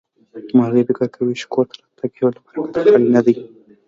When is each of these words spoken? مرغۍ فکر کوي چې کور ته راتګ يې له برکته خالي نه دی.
مرغۍ 0.57 0.83
فکر 0.87 1.05
کوي 1.15 1.33
چې 1.39 1.45
کور 1.53 1.65
ته 1.69 1.73
راتګ 1.83 2.11
يې 2.17 2.23
له 2.35 2.39
برکته 2.45 2.71
خالي 2.81 2.91
نه 3.15 3.21
دی. 3.25 3.35